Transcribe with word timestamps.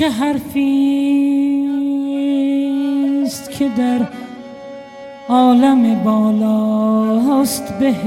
چه 0.00 0.10
حرفی 0.10 1.64
است 3.22 3.50
که 3.50 3.68
در 3.68 4.08
عالم 5.28 6.04
بالاست 6.04 7.78
بهشت؟ 7.78 8.02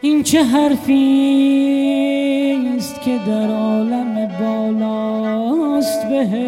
این 0.00 0.22
چه 0.22 0.44
حرفی 0.44 0.94
است 2.76 3.02
که 3.02 3.18
در 3.26 3.50
عالم 3.50 4.28
بالاست 4.40 6.08
بهشت؟ 6.08 6.38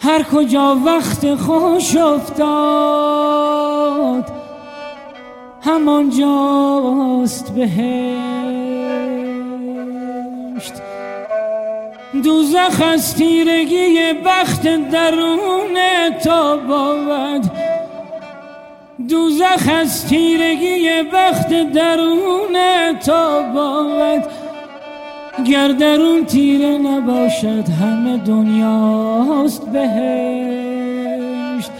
هر 0.00 0.22
کجا 0.22 0.80
وقت 0.86 1.34
خوش 1.34 1.96
افتاد 1.96 3.25
همانجاست 5.66 7.54
بهشت 7.54 7.72
دوزخ 12.24 12.82
از 12.92 13.16
تیرگی 13.16 14.12
بخت 14.24 14.90
درون 14.90 15.76
تا 16.24 16.56
بود 16.56 17.50
دوزخ 19.08 19.68
از 19.80 20.08
تیرگی 20.08 21.02
بخت 21.12 21.72
درون 21.72 22.56
تا 23.06 23.42
بود 23.42 24.22
گر 25.44 25.68
درون 25.68 26.24
تیره 26.24 26.78
نباشد 26.78 27.68
همه 27.80 28.16
دنیاست 28.16 29.66
بهشت 29.66 31.70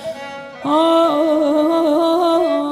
آه 0.65 2.66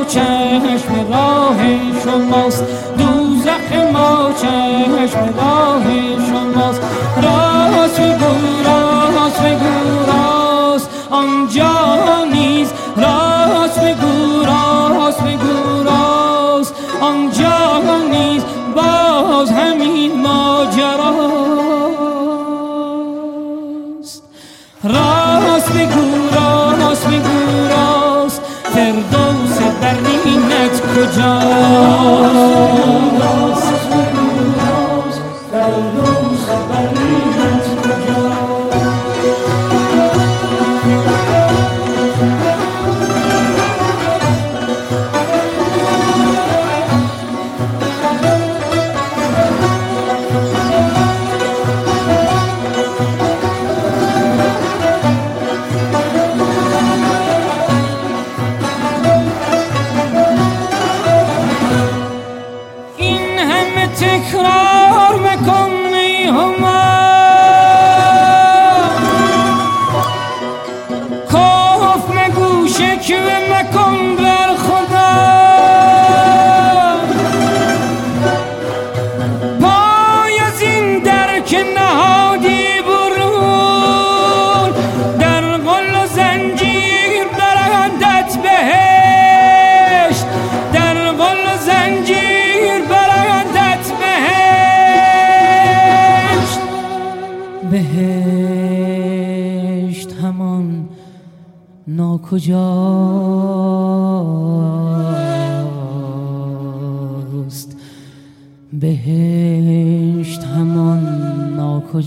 چشم 0.09 1.13
راه 1.13 1.59
شماست. 2.05 2.65
دوزخ 2.99 3.73
ما 3.93 4.31
چشم 4.41 5.35
راه 5.37 5.85
شماست. 6.29 6.83
راست 7.23 8.01
بگو 8.01 8.33
راست 8.65 9.43
بگو. 9.43 9.78
کجاست 31.19 31.59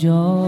yo. 0.04 0.41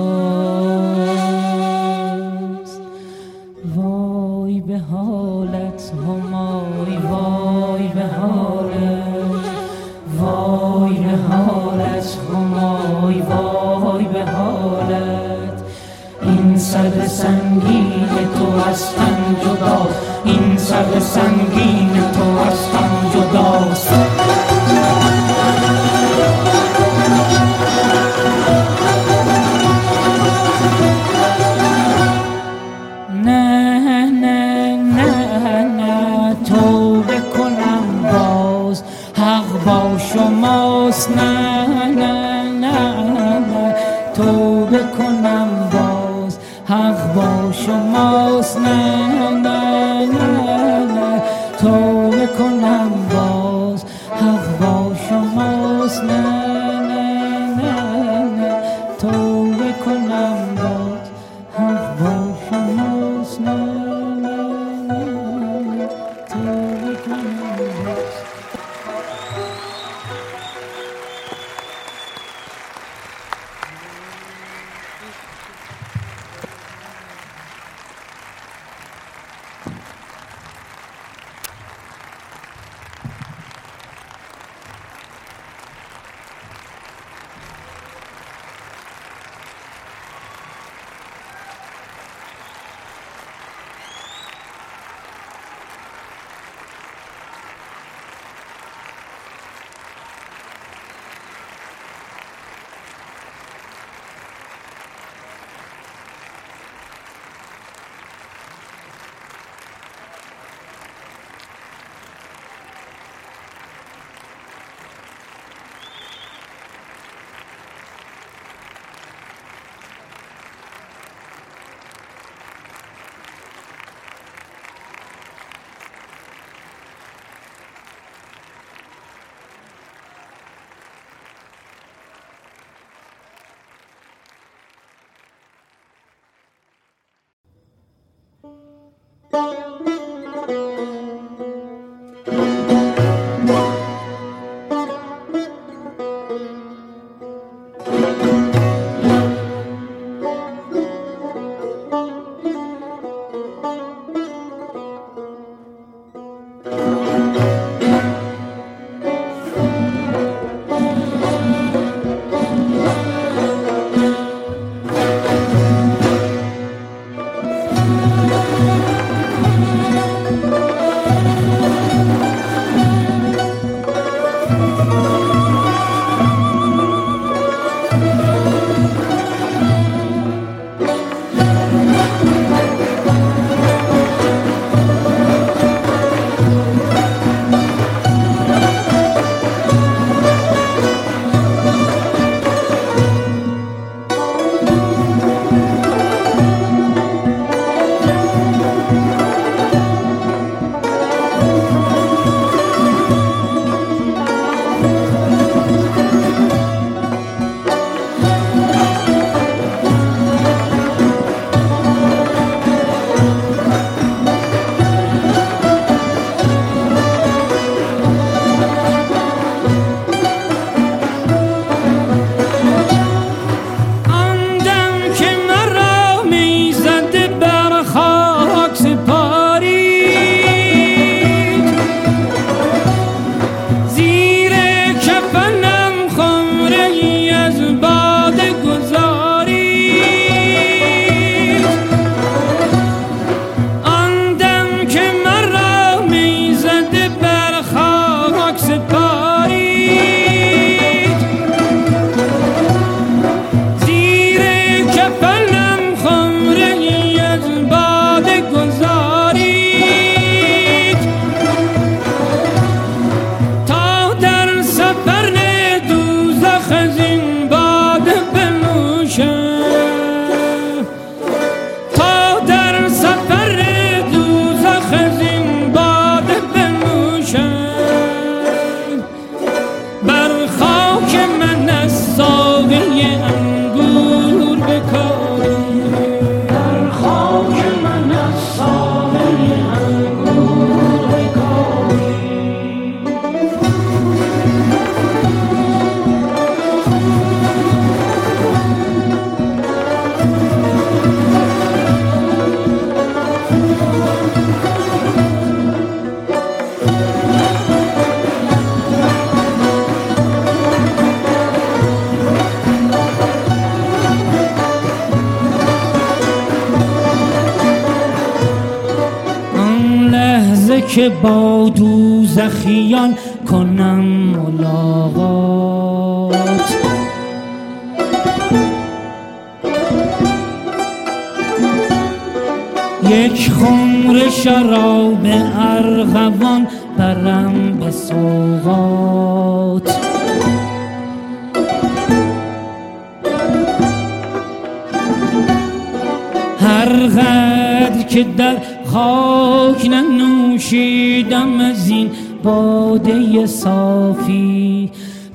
توبه 44.15 44.79
کنم 44.97 45.49
باز 45.73 46.37
حق 46.65 47.13
با 47.13 47.51
شماست. 47.51 48.57
نه 48.57 49.29
نه 49.29 50.05
نه, 50.05 50.85
نه 50.95 51.21
توبه 51.59 52.27
کنم 52.37 52.82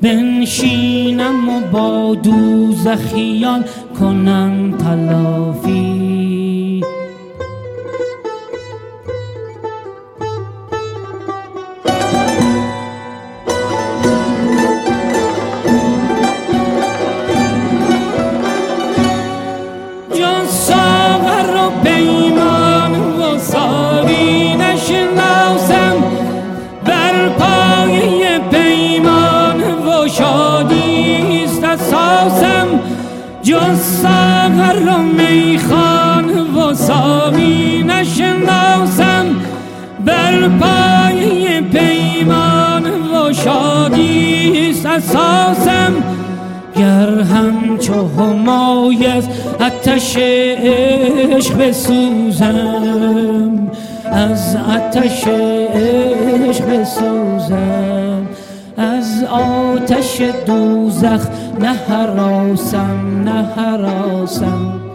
بنشینم 0.03 1.49
و 1.49 1.61
با 1.61 2.15
دوزخیان 2.15 3.65
کنم 4.01 4.75
تلافی. 4.79 5.98
سامی 36.89 37.85
نشناسم 37.87 39.27
بر 40.05 40.49
پای 40.49 41.61
پیمان 41.61 42.85
و 42.85 43.33
شادی 43.33 44.75
اساسم. 44.87 45.93
گر 46.77 47.21
همچو 47.21 48.09
همای 48.09 49.07
از 49.07 49.29
آتش 49.61 50.17
عشق 50.17 51.59
بسوزم 51.59 52.51
از 54.13 54.57
آتش 54.57 55.25
عشق 55.75 56.67
بسوزم 56.67 58.27
از 58.77 59.25
آتش 59.31 60.21
دوزخ 60.47 61.27
نه 61.61 61.73
هراسم 61.89 63.23
نه 63.25 63.45
هراسم 63.57 64.88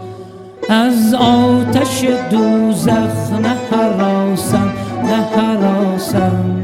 از 0.68 1.14
آتش 1.14 2.04
دوزخ 2.30 3.32
نه 3.42 3.56
حراسم 3.70 4.72
نه 5.04 5.16
حراسم. 5.16 6.63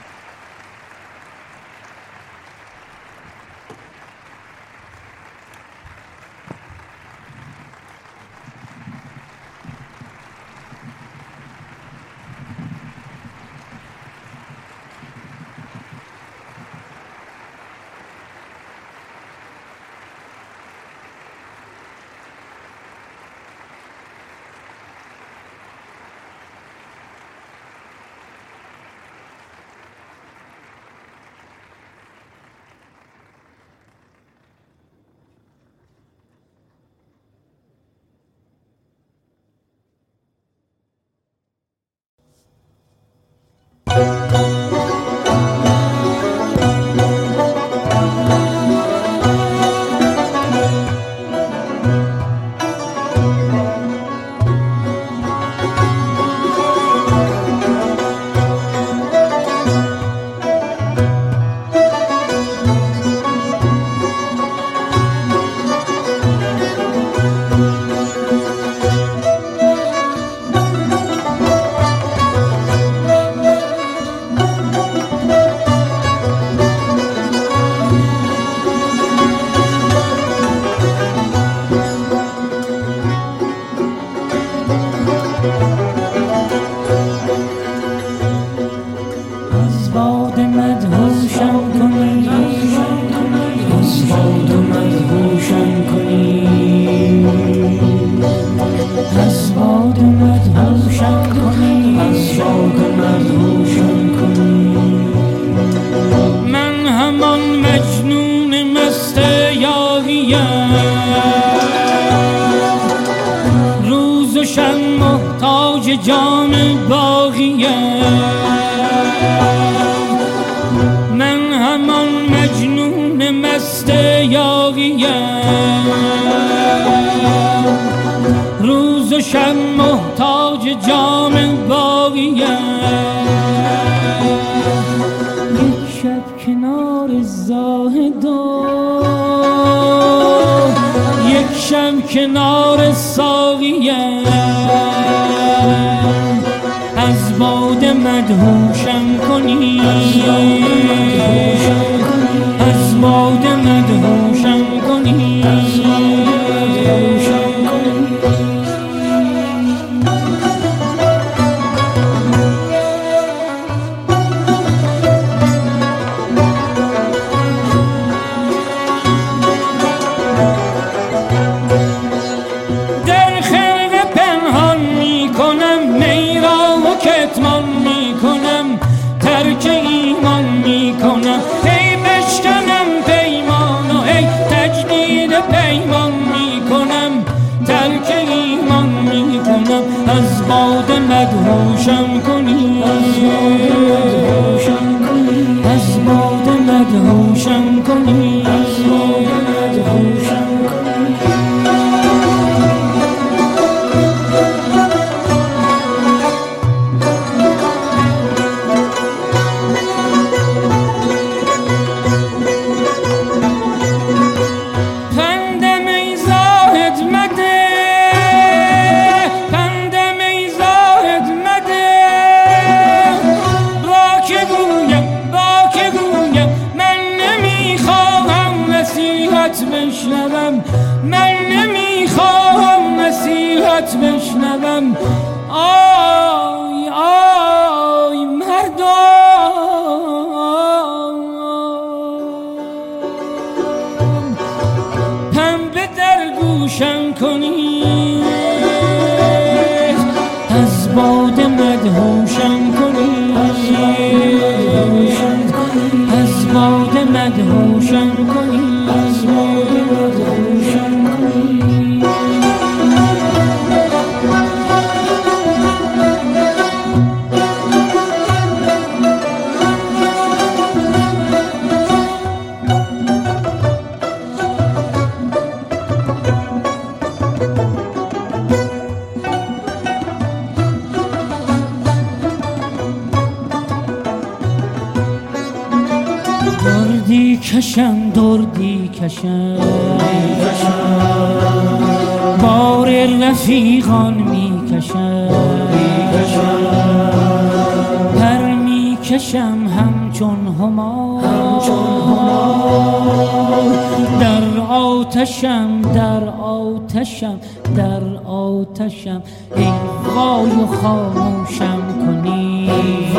و 310.61 310.65
خاموشم 310.65 311.81
کنی. 312.05 312.69
و 313.15 313.17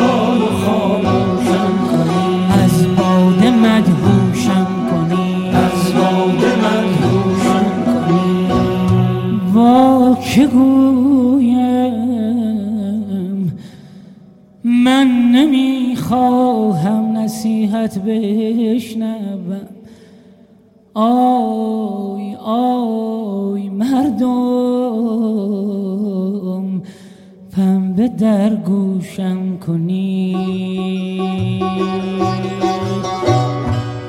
خاموشم 0.65 1.73
کنی. 1.91 2.47
از 2.63 2.95
باده 2.95 3.51
مدهوشم 3.51 4.67
کنی. 4.89 5.49
از 5.49 5.93
باده 5.93 6.51
مدهوشم 6.55 7.67
کنی. 7.85 8.47
وا 9.53 10.17
که 10.33 10.47
گویم. 10.47 11.63
من 14.63 15.07
نمی‌خواهم 15.31 17.17
نصیحت 17.17 17.99
بشنوم. 17.99 19.67
آی 20.93 22.35
آی 22.45 23.69
مردم. 23.69 24.62
به 28.03 28.09
در 28.09 28.49
گوشم 28.49 29.57
کنی. 29.57 30.35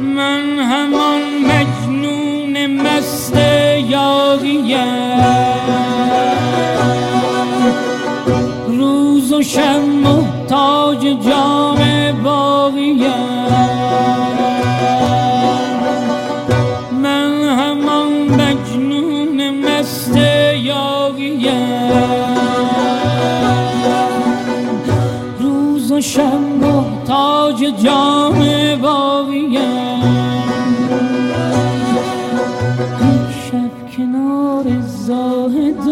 من 0.01 0.59
همان 0.59 1.21
مجنون 1.47 2.67
مست 2.67 3.37
یاغیم. 3.91 4.79
روز 8.67 9.33
و 9.33 9.43
شب 9.43 9.83
محتاج 10.05 11.01
جان 11.27 11.64
باشم 26.05 26.39
محتاج 26.61 27.65
جام 27.85 28.39
باویم 28.83 30.03
شب 33.51 33.97
کنار 33.97 34.65
زاهد 34.87 35.87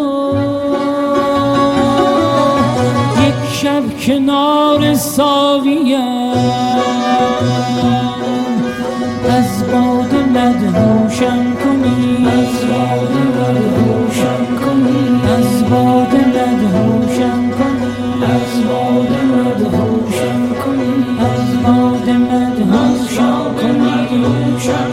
یک 3.27 3.51
شب 3.53 3.83
کنار 4.07 4.95
ساویم. 4.95 5.99
از 9.31 9.65
باد 9.73 10.15
مدهوشم 10.35 11.57
کنی. 11.65 12.27
از 12.27 12.69
باد 12.69 13.13
مدهوشم 13.39 14.47
کنی. 14.65 15.21
از 15.37 15.71
باد 15.71 16.15
مدهوشم 16.15 17.02
Revolution. 24.65 24.92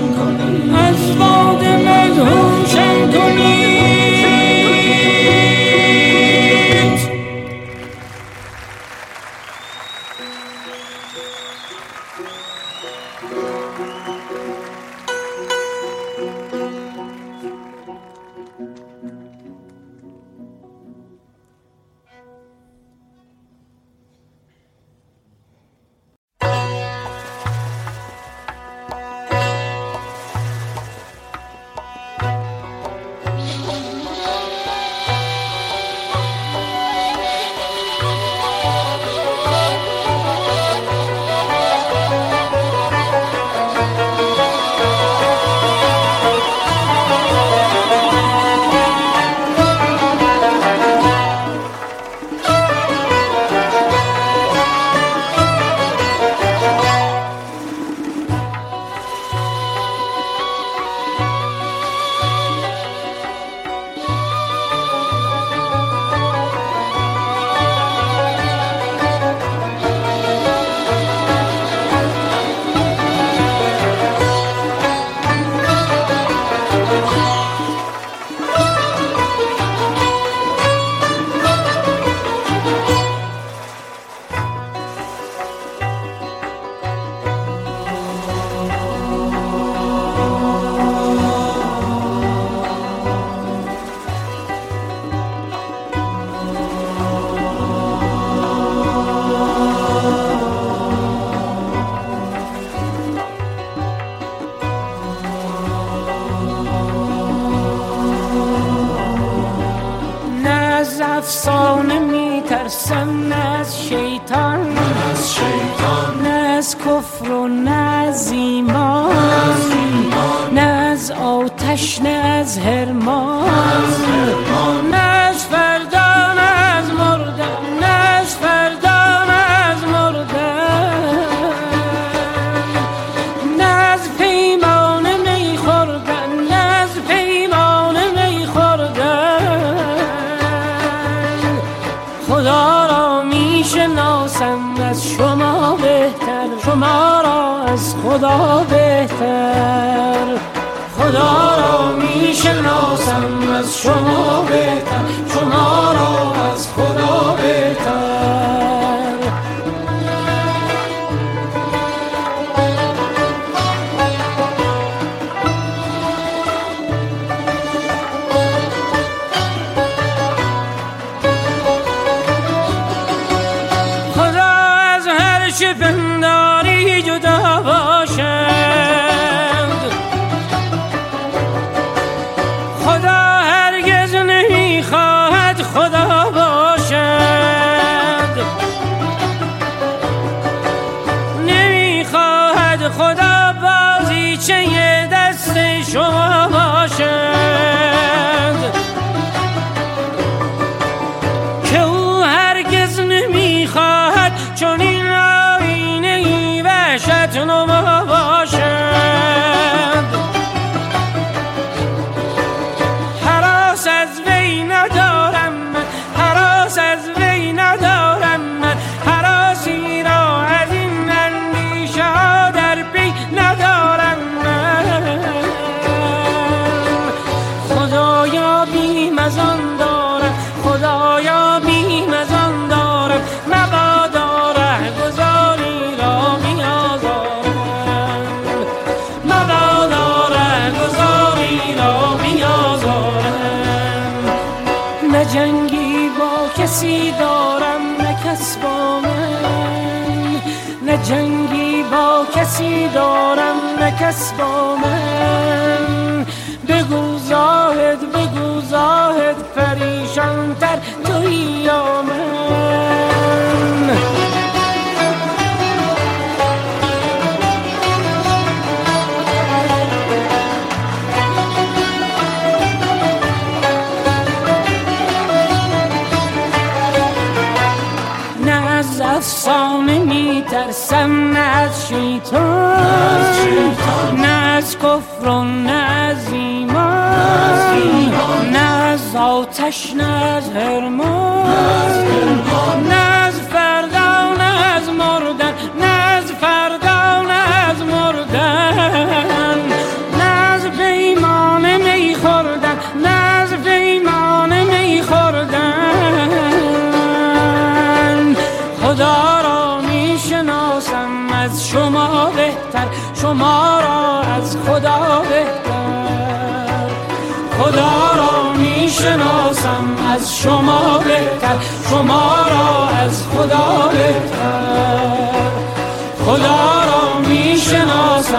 نه 289.69 290.03
از 290.03 290.49
هرمان 290.49 292.08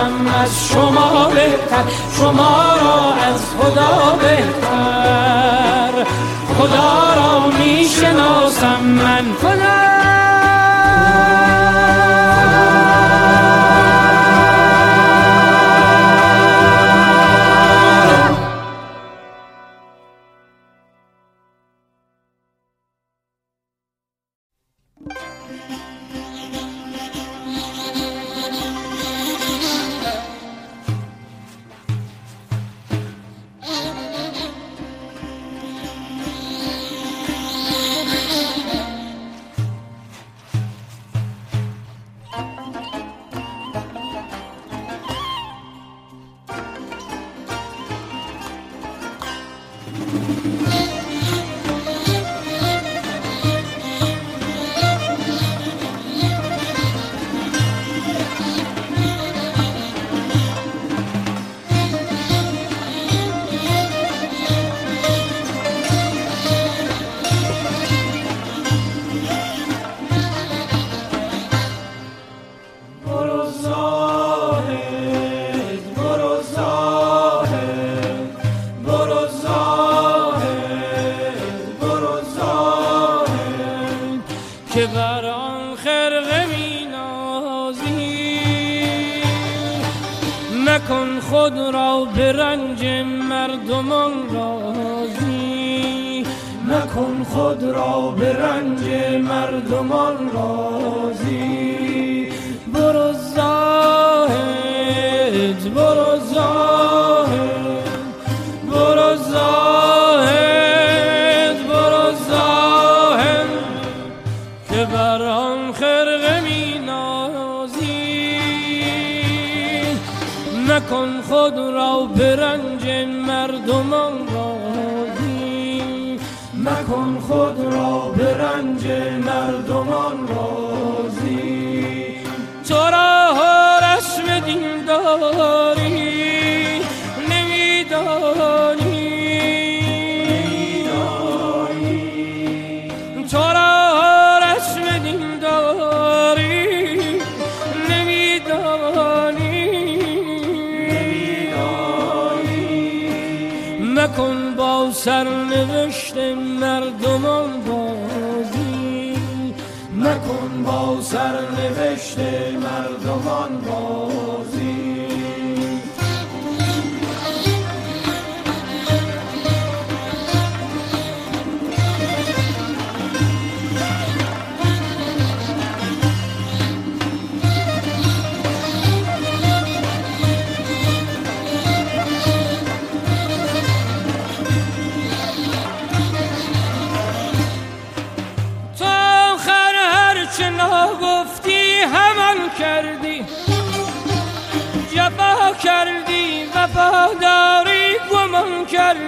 می‌شناسم 0.00 0.34
از 0.42 0.66
شما 0.68 1.28
بهتر 1.34 1.84
شما 2.18 2.64
را 2.82 3.14
از 3.14 3.40
خدا 3.60 4.16
بهتر. 4.20 6.04
خدا 6.58 7.14
را 7.16 7.46
می‌شناسم 7.58 8.80
من. 8.80 9.24
خدا 9.42 9.79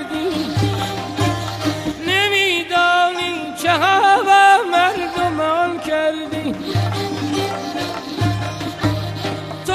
کردی؟ 0.03 0.47
نمیدانی 2.07 3.55
چه 3.63 3.71
هوا 3.71 4.59
مردمان 4.73 5.81
کردی؟ 5.81 6.55
تو 9.67 9.73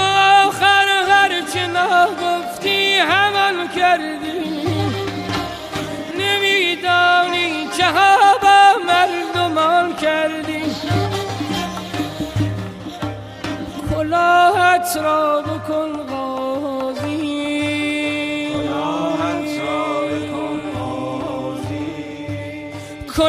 آخر 0.47 0.87
هرچه 1.09 1.67
نگفتی 1.67 2.93
همان 2.95 3.67
کردی؟ 3.75 4.67
نمیدانی 6.19 7.67
چه 7.77 7.83
هوا 7.83 8.73
مردمان 8.87 9.95
کردی؟ 9.95 10.61
کلاهت 13.93 14.97
را 14.97 15.41
بکن 15.41 16.06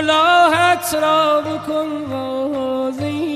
کلاهت 0.09 0.95
را 1.03 1.41
بکن 1.41 2.05
غازی 2.11 3.35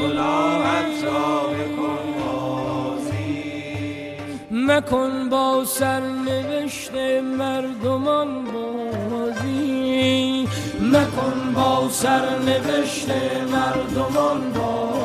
کلاهت 0.00 1.04
را 1.04 1.48
بکن 1.48 2.04
غازی 2.24 4.14
مکن 4.50 5.28
با 5.28 5.64
سرنوشت 5.64 6.94
مردمان 7.38 8.44
بازی 8.44 10.48
مکن 10.80 11.52
با 11.54 11.88
سرنوشت 11.90 13.08
مردمان 13.52 14.52
بازی 14.52 15.01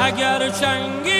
اگر 0.00 0.48
چنگیز 0.48 1.15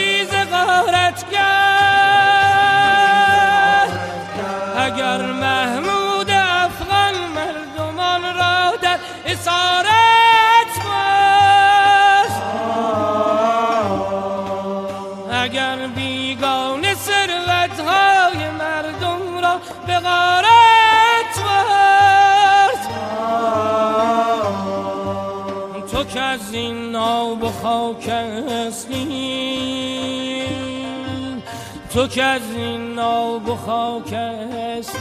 تو 31.97 32.07
که 32.07 32.23
از 32.23 32.43
این 32.57 32.95
ناب 32.95 33.49
و 33.49 33.55
خاک 33.55 34.13
هستی 34.13 34.99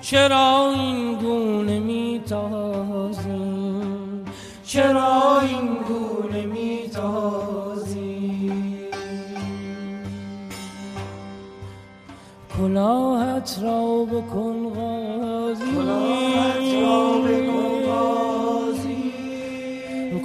چرا 0.00 0.72
این 0.74 1.14
گونه 1.14 1.78
میتازی 1.78 3.28
چرا 4.64 5.40
این 5.40 5.76
گونه 5.88 6.46
میتازی 6.46 8.02
کلاهت 12.58 13.58
را 13.62 14.04
بکن 14.04 14.68
غازی. 14.68 15.64
کلاهت 15.64 16.74
را 16.82 17.18
بکن 17.18 17.71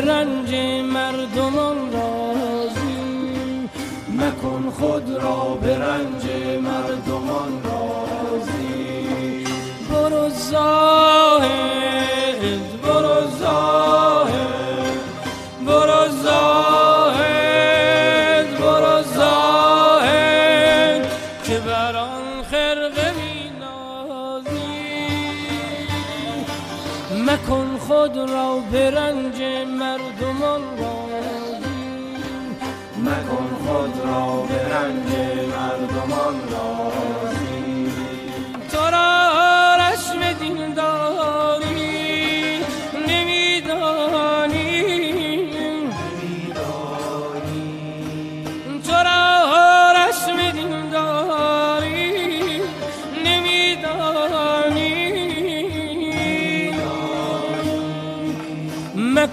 را 0.00 0.33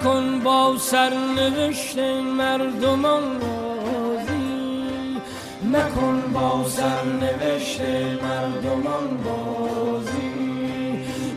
مکن 0.01 0.39
با 0.39 0.77
سرنوشت 0.77 1.97
مردمان 2.37 3.41
رازی 3.41 5.21
مکن 5.63 6.21
با 6.33 6.69
سرنوشت 6.69 7.81
مردمان 8.23 9.17
بازی 9.25 10.31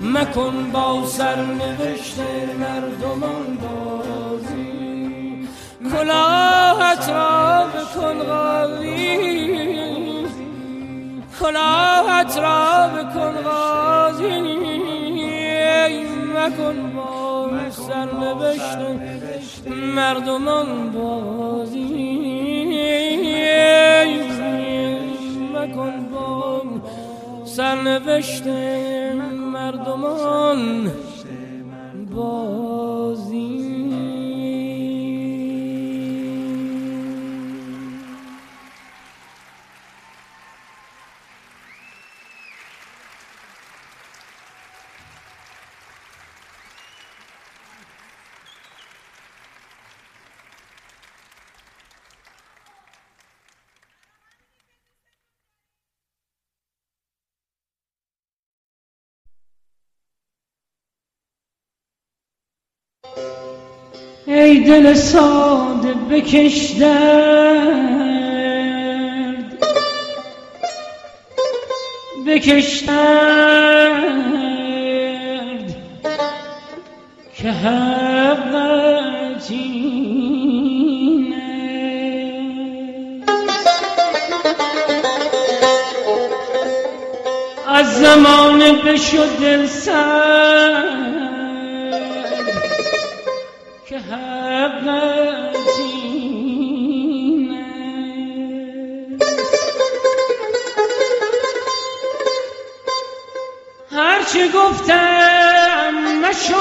مکن 0.02 0.70
با 0.72 1.06
سرنوشت 1.06 2.18
مردمان 2.58 3.58
بازی 3.62 5.48
کلاهت 5.92 7.08
را 7.08 7.66
بکن 7.74 8.18
غازی. 8.18 9.18
کلاهت 11.40 12.38
را 12.38 12.88
بکن 12.88 13.32
غازی. 13.42 14.64
مکن 16.34 16.93
سرنوشت 18.24 19.66
مردمان 19.96 20.90
بازی. 20.90 21.84
مکن 25.54 26.08
با 26.12 26.62
سرنوشت 27.44 28.46
مردمان. 29.54 30.92
ای 64.44 64.58
دل 64.58 64.94
ساده 64.94 65.94
بکش 66.10 66.70
درد. 66.70 68.04
بکش 72.26 72.78
درد 72.78 74.14
که 77.36 77.50
حقت 77.50 78.24
از 87.68 87.98
زمانه 87.98 88.72
بشد 88.72 89.38
دل 89.40 89.66
سر 89.66 91.03
هرچه 103.90 104.48
گفتم 104.48 105.94
مشو 106.22 106.54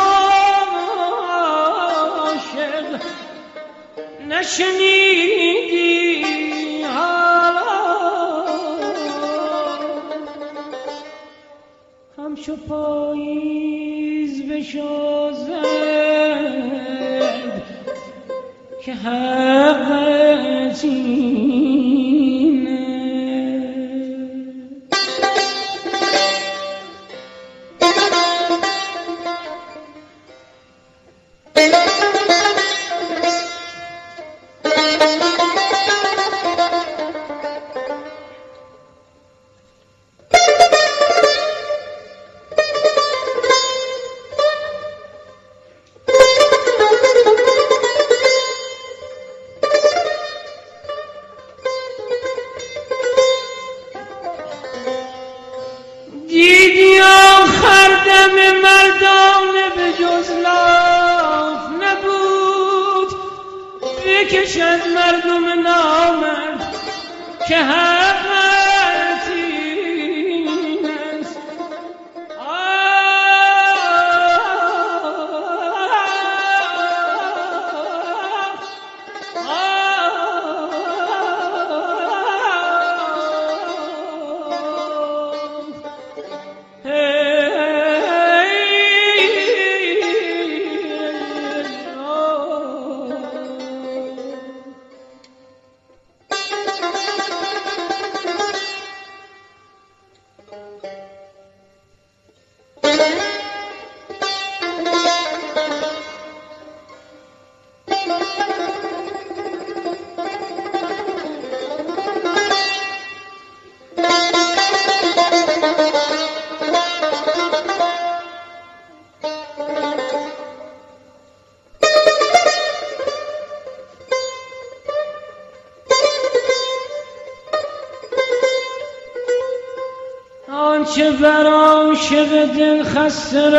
عاشق 2.09 3.01
نشنیدی 4.29 6.23
حالا. 6.83 7.63
همچو 12.17 12.55
پاییز 12.55 14.35
بشازد 14.49 15.92
که 18.85 18.93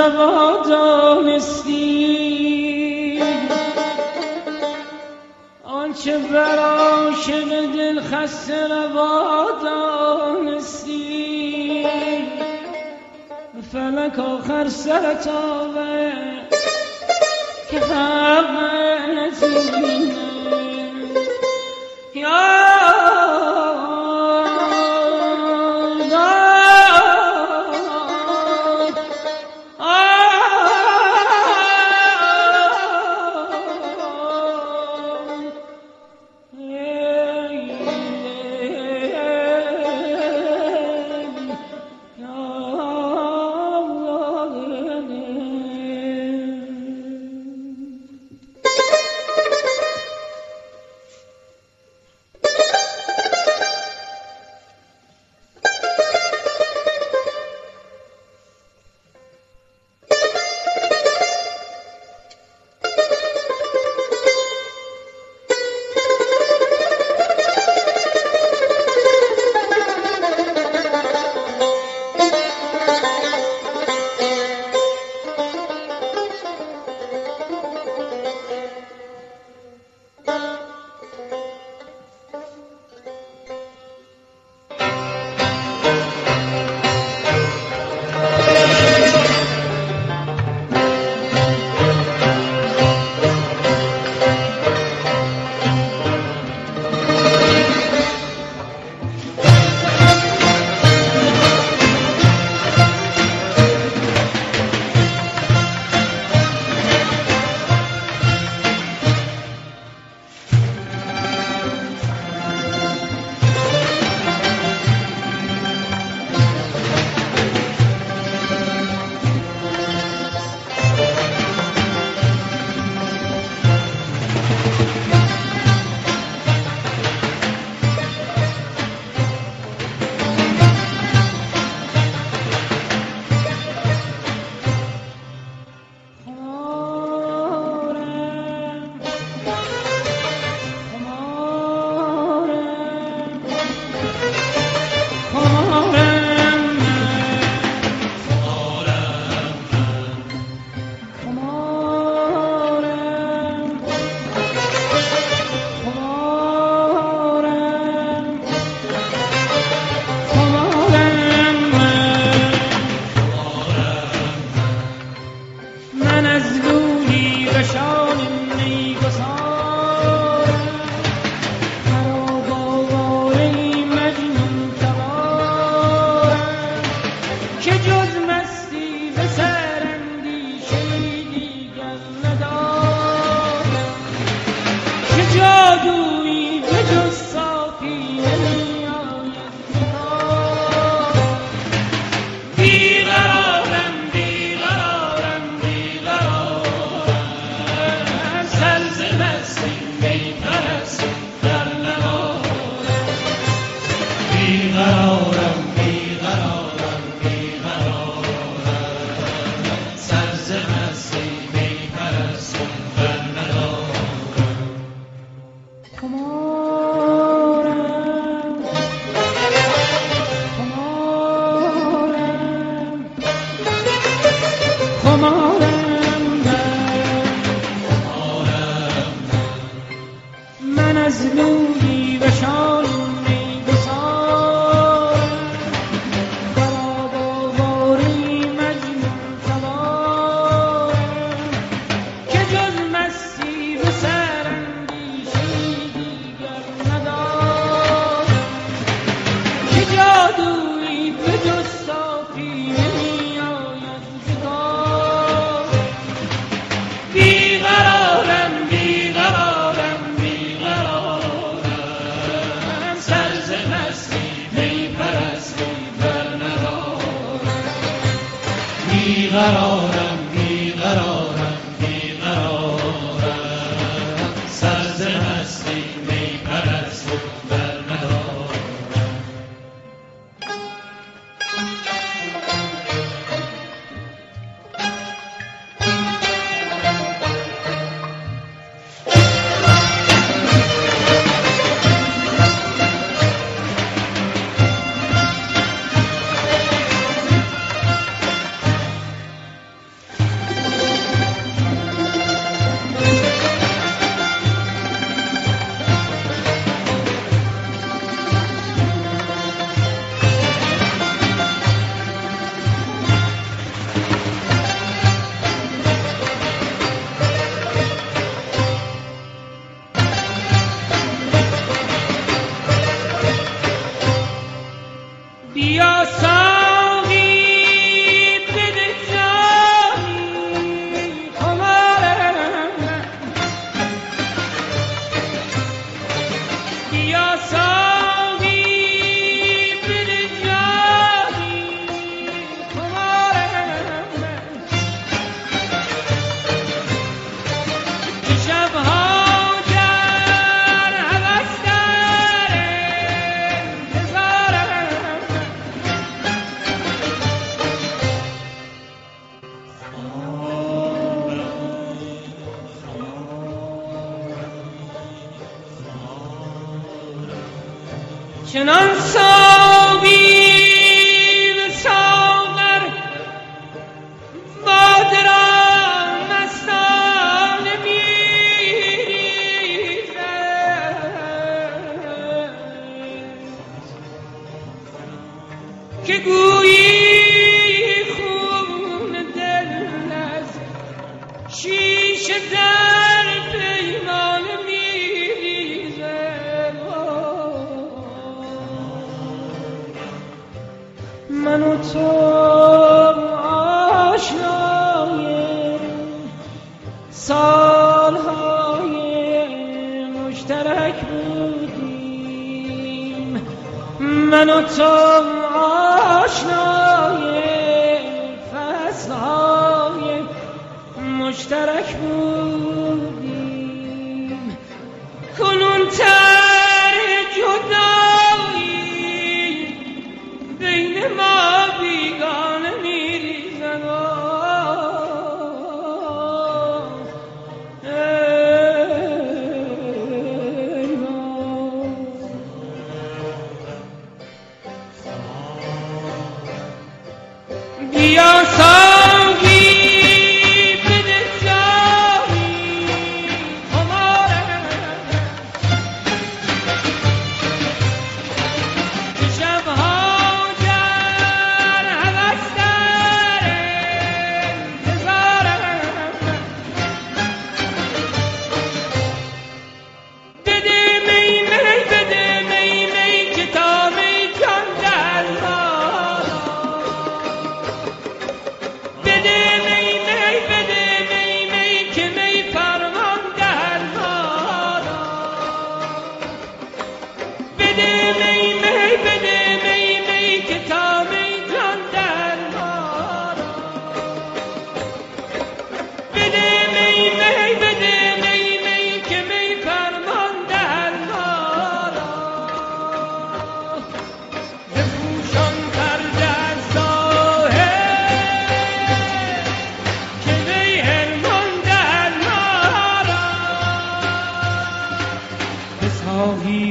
love 0.09 0.34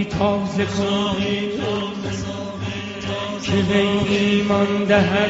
تازه 0.06 0.66
کن 0.66 1.16
که 3.44 3.52
به 3.52 3.80
ایمان 4.10 4.84
دهد. 4.84 5.30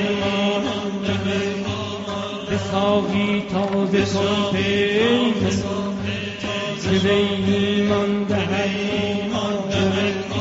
به 2.50 2.58
ساقی 2.72 3.44
تازه 3.52 4.06
کن 4.06 4.52
که 6.84 7.00
به 7.04 7.14
ایمان 7.14 8.24
دهد. 8.24 10.33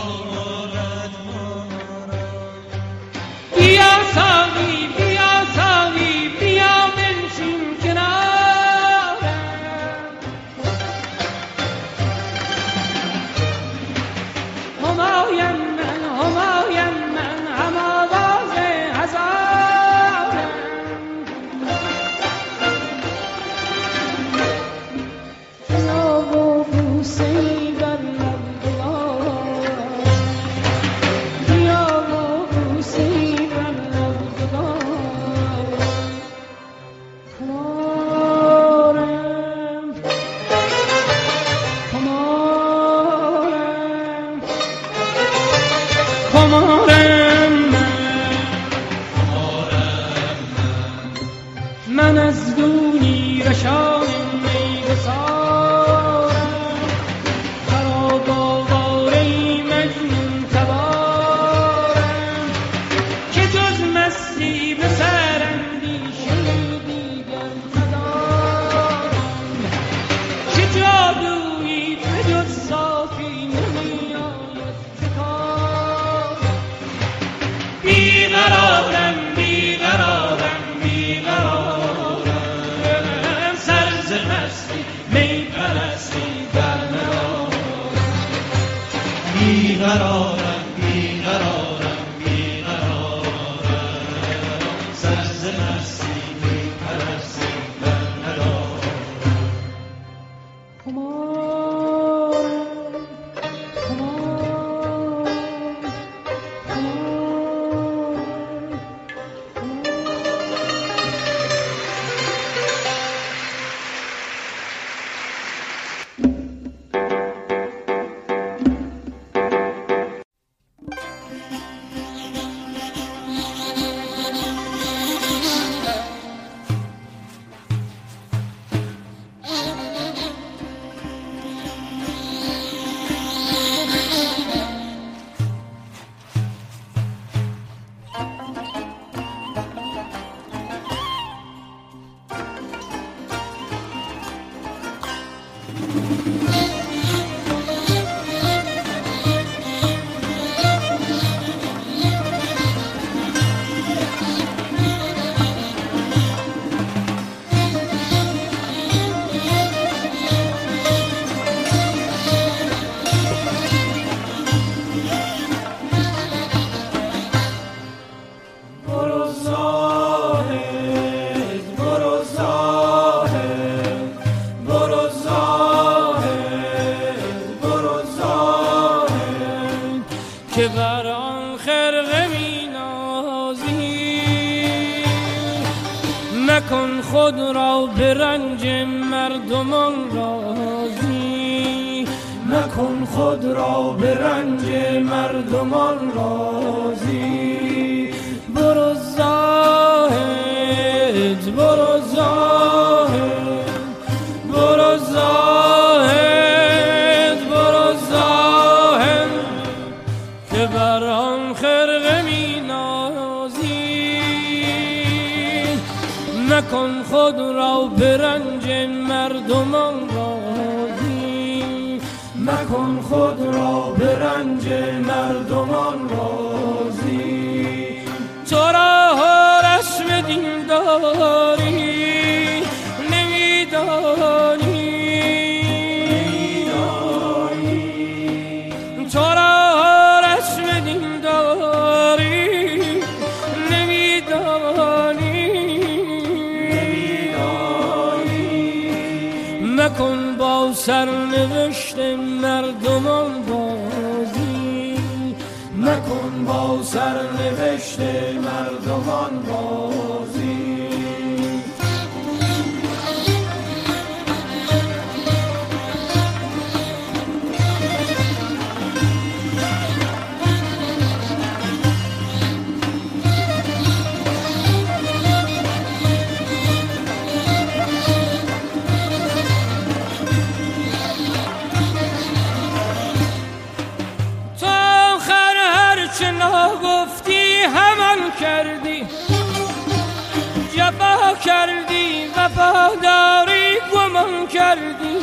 کردی 291.44 292.26
وفاداری 292.36 293.78
گمان 293.94 294.46
کردی. 294.46 295.16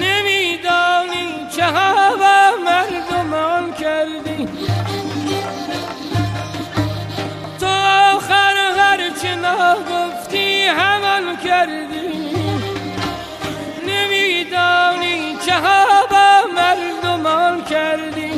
نمیدانی 0.00 1.46
چه 1.56 1.62
هوا 1.62 2.50
مردمان 2.64 3.72
کردی. 3.72 4.48
تو 7.60 7.66
آخر 8.16 8.54
هرچه 8.78 9.34
نگفتی 9.34 10.62
همان 10.62 11.36
کردی. 11.36 12.36
نمیدانی 13.86 15.36
چه 15.46 15.52
هوا 15.52 16.42
مردمان 16.56 17.64
کردی. 17.64 18.30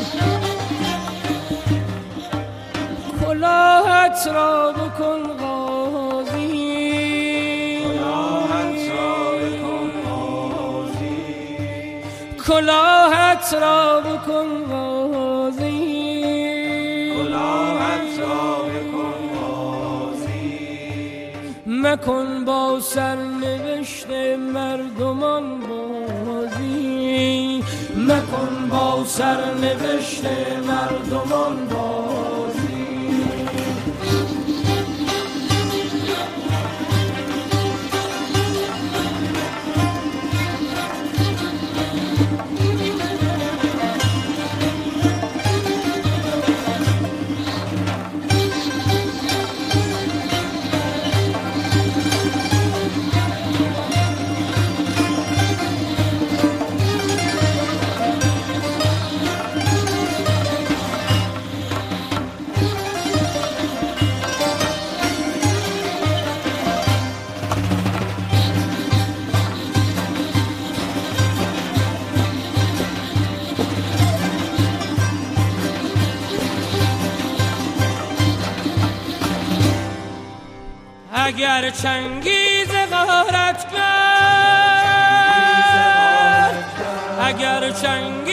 کلاهت 3.20 4.26
را 4.34 4.72
بکن 4.72 5.37
کلاهت 12.58 13.54
را 13.62 14.00
بکن 14.00 14.46
وازی 14.70 15.92
کلاهت 17.16 18.18
را 18.20 18.62
بکن 18.62 19.20
غازی 19.40 21.30
مکن 21.66 22.44
با 22.44 22.80
سرنوشت 22.80 24.06
مردمان 24.54 25.60
بازی 25.60 27.64
مکن 27.96 28.68
با 28.70 29.04
سرنوشت 29.04 30.24
مردمان 30.66 31.68
بازی 31.68 32.78
اگر 81.28 81.70
چنگیز 81.70 82.70
غارت 82.90 83.72
کرد 83.72 84.28
اگر 87.20 87.70
چنگیز 87.70 88.27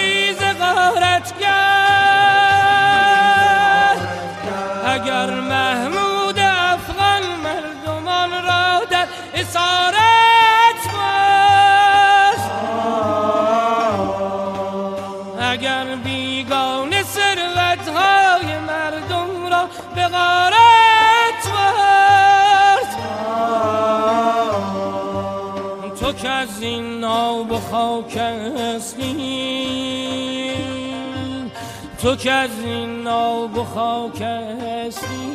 تو 32.05 32.15
که 32.15 32.31
از 32.31 32.49
این 32.63 33.07
آب 33.07 33.57
و 33.57 33.63
خاک 33.63 34.21
هستی 34.21 35.25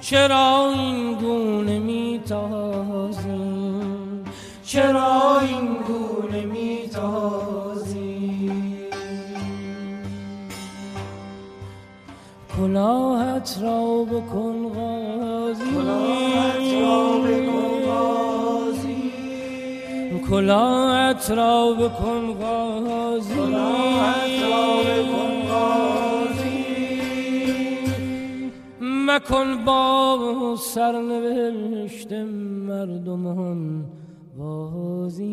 چرا 0.00 0.72
این 0.74 1.14
گونه 1.14 1.78
میتازی؟ 1.78 3.28
چرا 4.64 5.40
این 5.40 5.76
گونه 5.86 6.44
میتازی؟ 6.44 8.00
کلاهت 12.56 13.58
را 13.62 14.04
بکن 14.04 14.68
غازی. 14.68 15.64
کلاهت 15.74 16.82
را 16.82 17.18
بکن 17.18 17.51
غازی. 25.48 26.52
مکن 28.80 29.64
با 29.64 30.56
سرنوشت 30.58 32.12
مردمان 32.68 33.84
بازی 34.38 35.32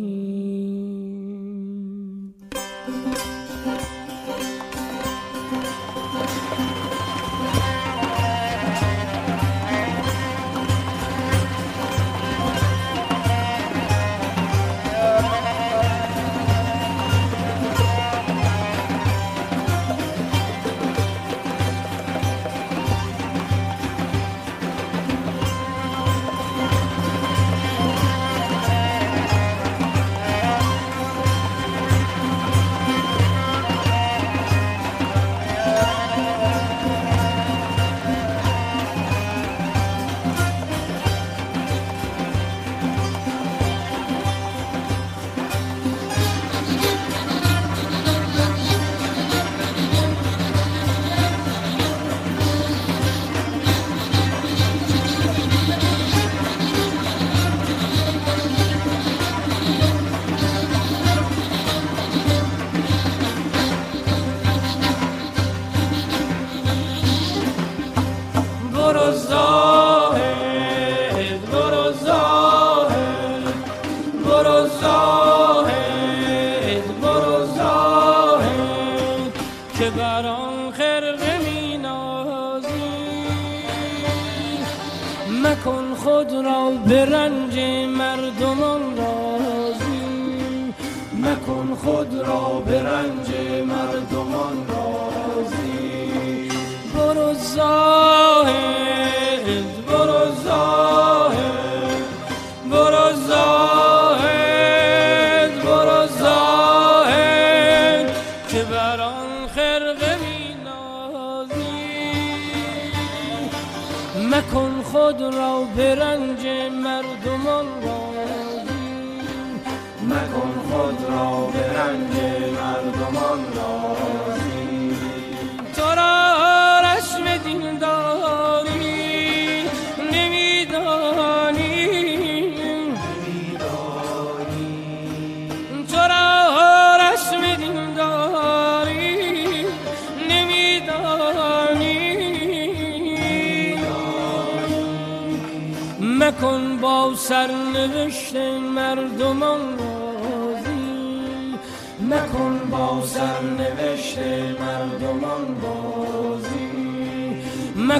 را 86.92 87.39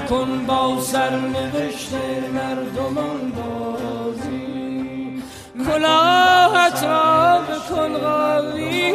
مکن 0.10 0.46
با 0.48 0.82
سرنوشت 0.82 1.94
مردمان 2.34 3.32
بازی. 3.32 5.24
کلاهت 5.66 6.84
را 6.84 7.42
بکن 7.50 7.94
غازی. 7.98 8.92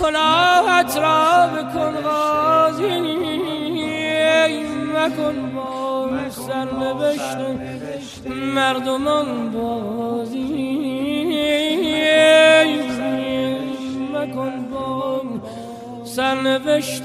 کلاهت 0.00 0.96
را 0.96 1.46
بکن 1.46 1.92
غازی. 2.02 2.98
مکن 4.94 5.52
با 5.54 6.08
سرنوشت 6.30 7.38
مردمان 8.54 9.50
بازی. 9.50 10.54
مکن 14.14 14.68
با 14.70 15.22
سرنوشت 16.04 17.02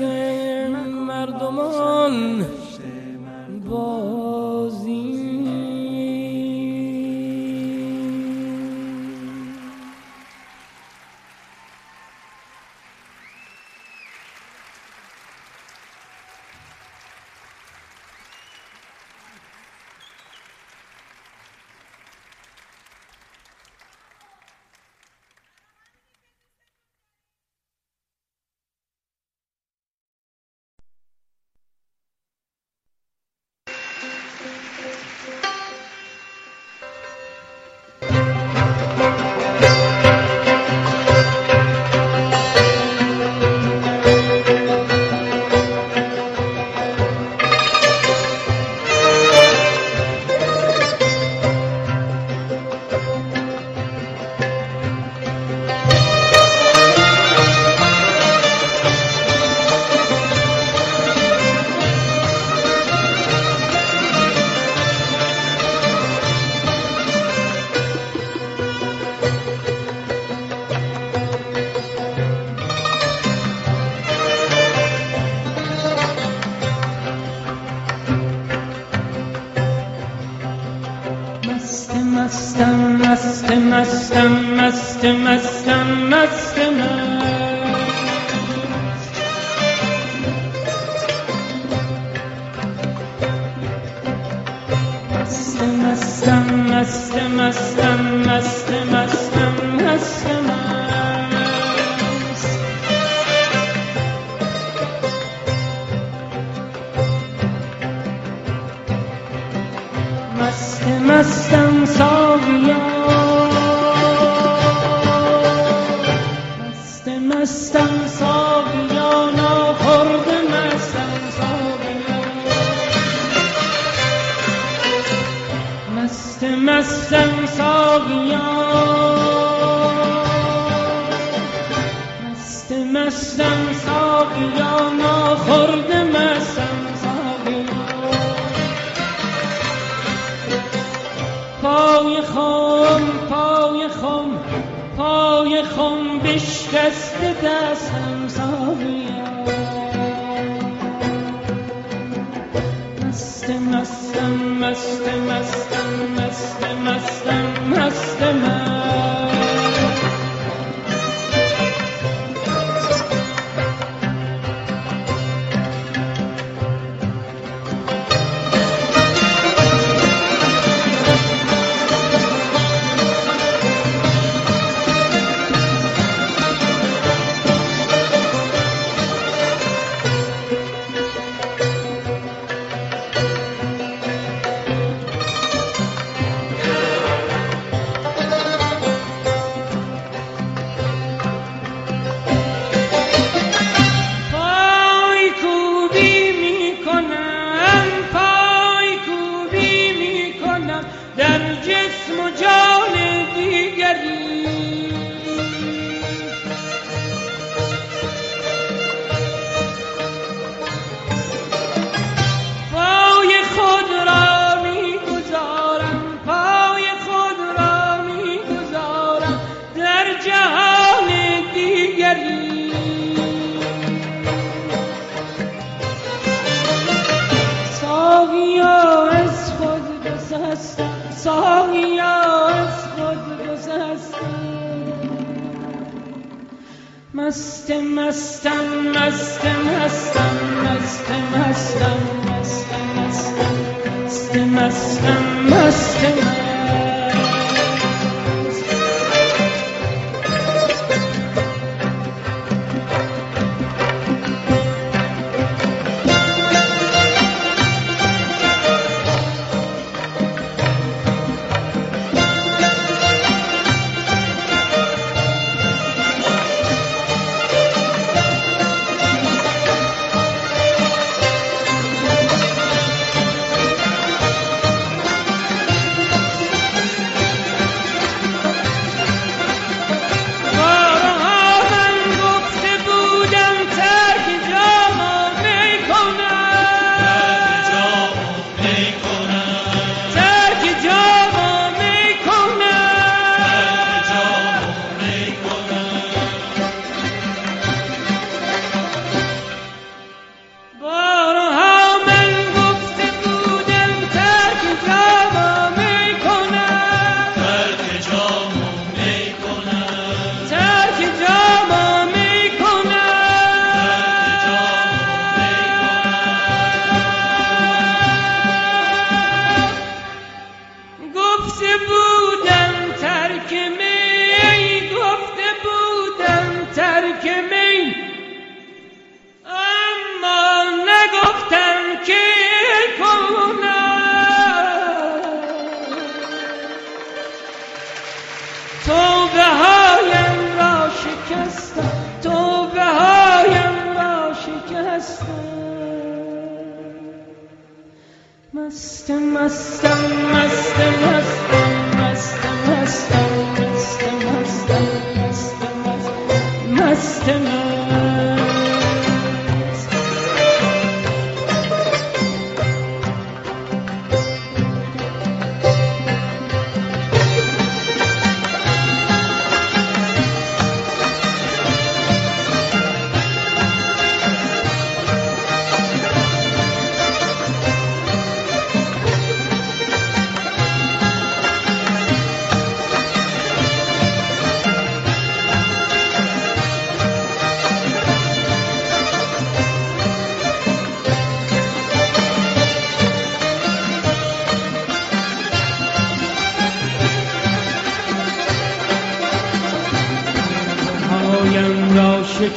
مستم 96.80 97.32
مست 97.32 97.80
مستم 98.28 98.72
مست 98.94 99.38
مستم 99.84 100.39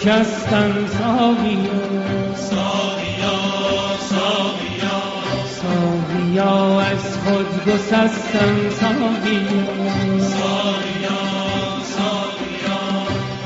شکستن 0.03 0.87
ساقیا 0.99 2.35
ساقیا 2.35 3.37
ساقیا. 4.11 4.99
ساقیا 5.63 6.81
از 6.81 7.19
خود 7.19 7.65
گسستن 7.67 8.71
ساقیا 8.81 9.65
ساقیا 10.21 11.19
ساقیا. 11.95 12.81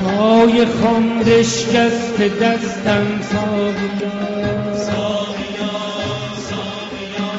پای 0.03 0.67
خمدش 0.67 1.47
شکست 1.47 2.21
دستن 2.21 3.21
ساقیا 3.23 4.75
ساقیا 4.75 5.77
ساقیا. 6.49 7.31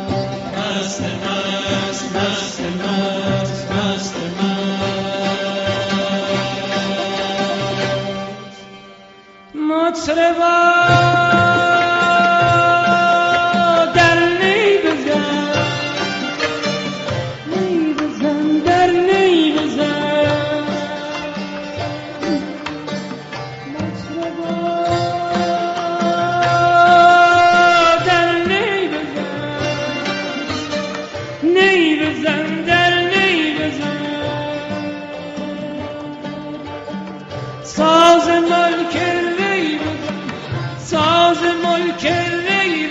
مطربان 9.55 11.44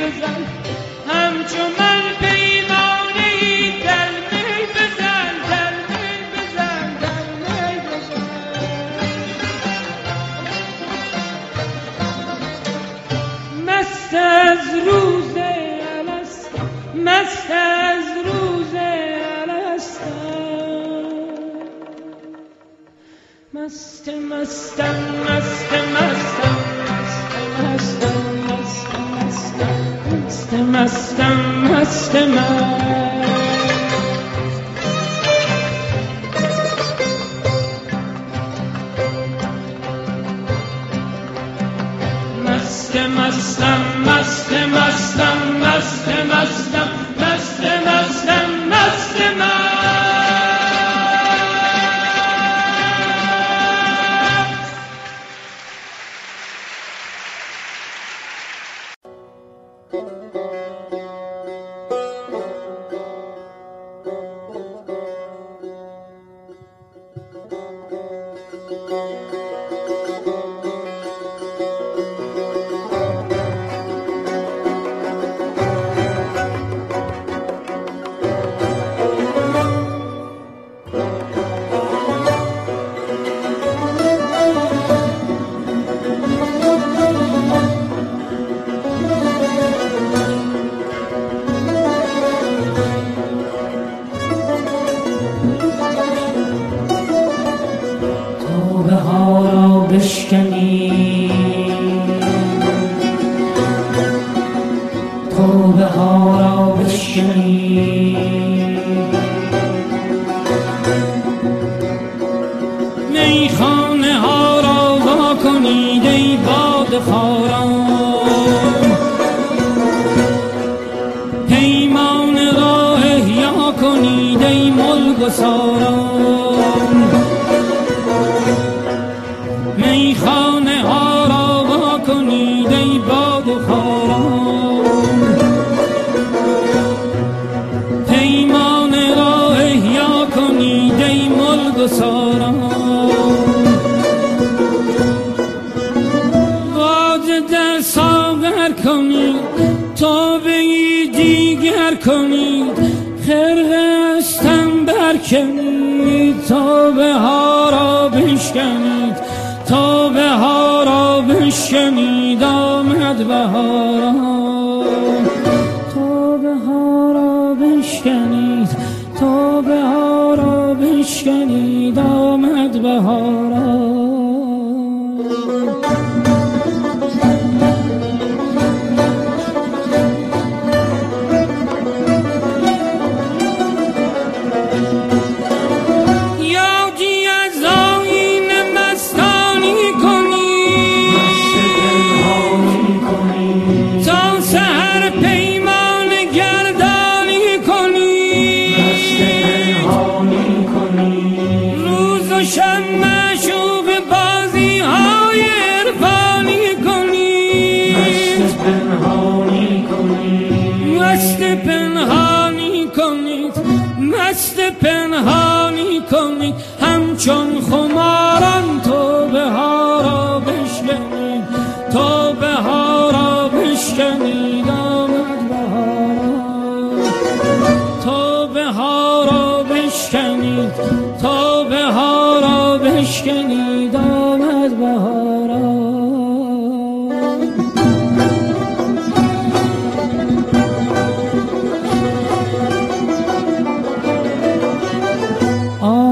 because 0.05 0.23
I'm 0.23 0.44
Testament. 31.95 32.84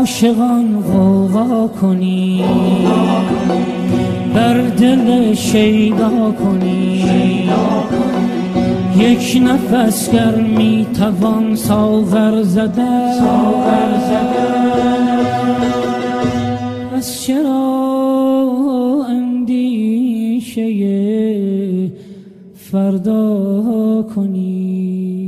عاشقان 0.02 0.82
غوغا 0.82 1.68
کنی. 1.80 2.44
بر 4.34 4.60
دل 4.60 5.34
شیدا 5.34 6.32
کنی. 6.32 7.04
یک 8.98 9.42
نفس 9.42 10.10
گر 10.12 10.34
می 10.34 10.86
توان 10.98 11.56
ساغر 11.56 12.42
زده 12.42 12.82
از 16.96 17.22
چرا 17.22 19.06
اندیشه 19.08 20.66
فردا 22.54 24.02
کنیم 24.14 25.21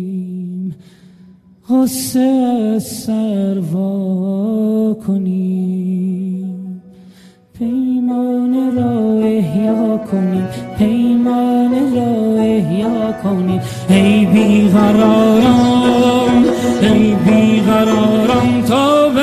غصه 1.69 2.79
سروا 2.79 3.95
کنیم 5.07 6.83
پیمان 7.59 8.77
را 8.77 9.21
احیا 9.27 10.01
کنیم 10.11 10.49
پیمان 10.79 11.73
را 11.97 12.43
احیا 12.43 13.13
کنیم 13.23 13.61
ای 13.89 14.27
بیقراران 14.27 15.65
ای 16.83 17.15
بیقراران 17.15 18.63
تا 18.69 19.09
به 19.09 19.23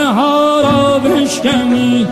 را 0.64 1.00
بشکنید 1.00 2.08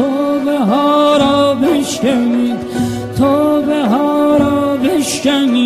توبه 0.00 0.58
ها 0.58 1.16
را 1.16 1.54
بشکنید 1.54 2.56
توبه 3.18 3.84
ها 3.88 4.36
را 4.36 4.76
بشکنید 4.76 5.59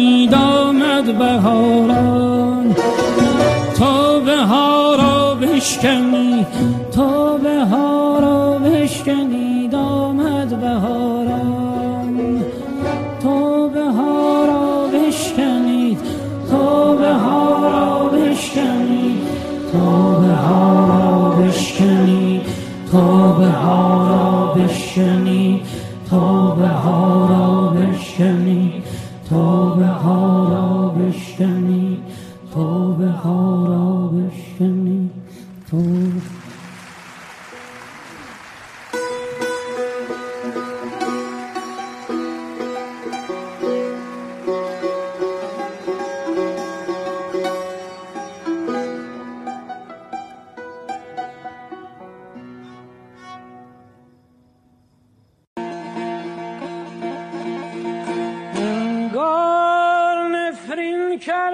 توبه 26.15 26.69
ها 26.69 27.27
را 27.27 27.69
بشکنید 27.69 28.85
توبه 29.29 29.87
ها 29.87 30.49
را 30.49 30.89
بشکنید 30.89 31.74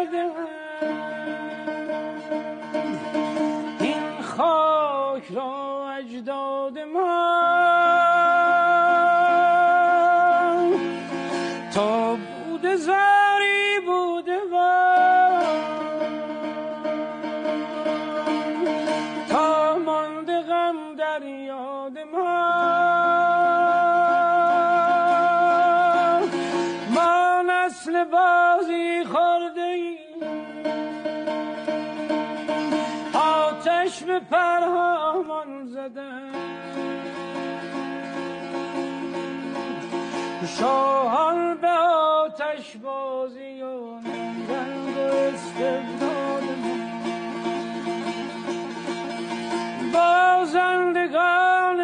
نفرین 0.01 0.09
کرده 0.13 0.17
این 0.17 0.40
شاهان 40.61 41.57
به 41.61 41.69
آتش 41.69 42.77
بازی 42.77 43.63
و 43.63 43.97
رنگ 44.49 44.97
و 44.97 45.01
استبداد 45.01 46.43
بازندگان 49.93 51.81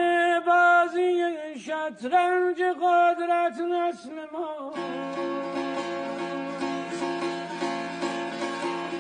بازی 0.47 1.23
شطرنج 1.59 2.63
قدرت 2.63 3.59
نسل 3.61 4.17
ما. 4.33 4.73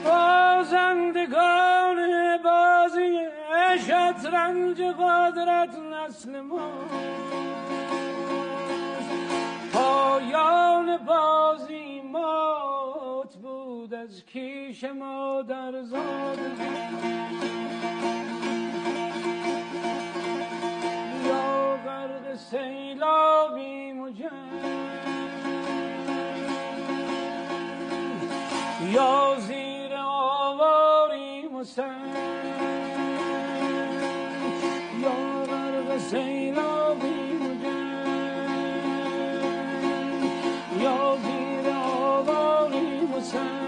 بازندگان 0.04 1.98
بازی 2.44 3.28
شطرنج 3.86 4.82
قدرت 4.82 5.74
نسل 5.78 6.40
ما. 6.40 6.70
پایان 9.76 10.96
بازی 10.96 12.00
مات 12.00 13.36
بود 13.36 13.94
از 13.94 14.24
کیش 14.24 14.84
ما 14.84 15.42
در 15.42 15.82
زاد 15.82 16.38
یا 21.26 21.76
غرق 21.76 22.36
سیلابی 22.36 23.92
مجن 23.92 24.30
یا 28.92 29.36
زیر 29.38 29.94
آواری 29.94 31.48
مسن. 31.48 32.14
یا 35.02 35.44
غرق 35.46 35.98
سیلابی 35.98 36.65
یا 40.86 41.16
زیر 41.24 41.74
آواری 41.74 43.00
مسن 43.16 43.66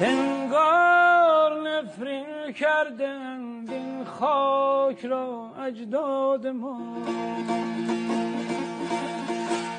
انگار 0.00 1.50
نفرین 1.68 2.52
کردند 2.52 3.70
این 3.70 4.04
خاک 4.04 5.04
را 5.04 5.50
اجداد 5.66 6.46
ما. 6.46 6.80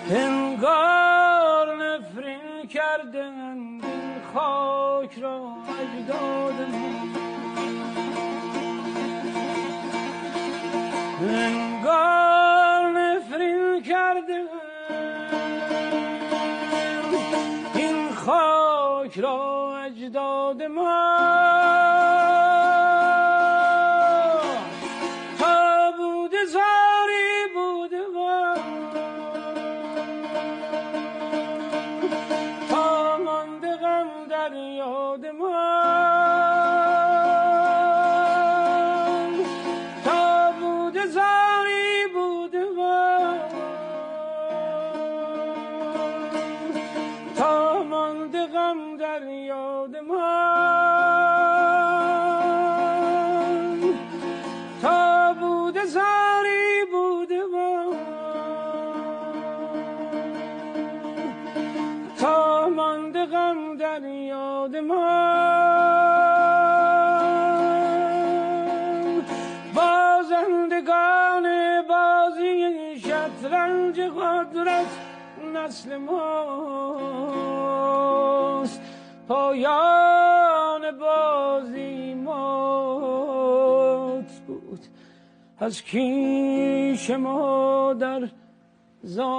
انگار 0.10 1.68
نفرین 1.76 2.68
کردند 2.70 3.86
این 3.86 4.22
خاک 4.34 5.20
را 5.20 5.56
اجداد 5.82 6.62
ما. 6.72 6.90
انگار 11.22 12.29
دلم 14.28 14.48
این 17.76 18.12
خاک 18.12 19.20
را 19.20 19.78
اجداد 19.78 20.64
ما 20.64 21.59
نسل 75.80 75.98
ماست. 75.98 76.12
پایان 79.28 81.00
بازی 81.00 82.14
مات 82.14 84.32
بود. 84.48 84.80
از 85.60 85.82
کیش 85.82 87.10
ما 87.10 87.94
در 88.00 88.30
زاد 89.04 89.32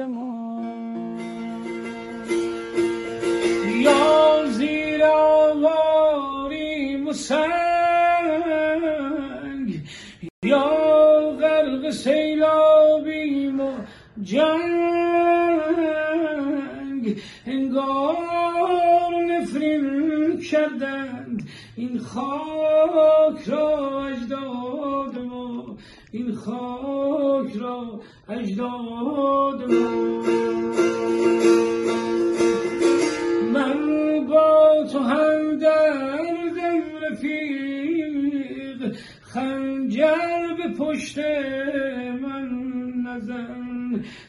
ما 0.00 0.62
یا 3.64 4.46
زیر 4.46 5.04
آواریم 5.04 7.08
و 7.08 7.12
جنگ 14.28 15.94
انگار 17.46 19.24
نفرین 19.28 20.40
کردند. 20.40 21.48
این 21.76 21.98
خاک 21.98 23.48
را 23.48 24.04
اجداد 24.06 25.18
ما 25.18 25.76
این 26.12 26.34
خاک 26.34 27.56
را 27.56 28.00
اجداد 28.28 29.72
ما. 29.72 30.22
من 33.52 33.80
با 34.26 34.84
تو 34.92 34.98
هم 34.98 35.58
دردم 35.58 36.82
رفیق 37.10 38.96
خنجر 39.22 40.54
به 40.56 40.68
پشت 40.78 41.18
من 42.22 42.48
نزن 43.06 43.67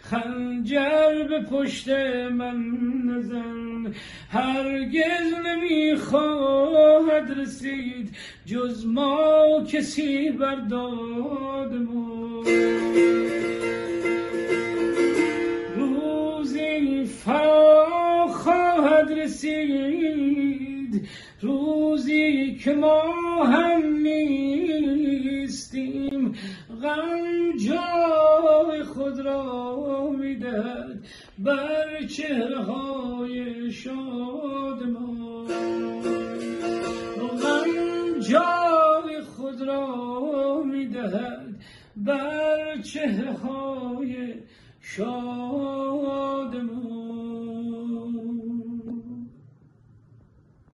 خنجر 0.01 1.23
به 1.29 1.39
پشت 1.39 1.89
من 2.29 2.57
نزن 3.05 3.93
هرگز 4.29 5.33
نمی‌خواهد 5.45 7.39
رسید 7.39 8.15
جز 8.45 8.85
ما 8.85 9.63
کسی 9.71 10.29
برداد 10.31 11.73
ما. 11.73 12.43
روزی 15.75 17.05
فرا 17.05 18.27
خواهد 18.27 19.11
رسید. 19.11 20.68
روزی 21.41 22.55
که 22.55 22.73
ما 22.73 23.03
هم 23.45 23.83
نیستیم 24.03 25.49
غم 26.83 27.57
جای 27.67 28.83
خود 28.83 29.19
را 29.19 30.09
می‌دهد 30.09 31.05
بر 31.39 32.05
چهره 32.09 32.63
های 32.63 33.71
شاد 33.71 34.83
ما. 34.83 35.43
غم 37.41 38.19
جای 38.19 39.21
خود 39.21 39.61
را 39.61 40.63
می‌دهد 40.63 41.55
بر 41.95 42.81
چهره 42.81 43.33
های 43.33 44.33
شاد 44.81 46.55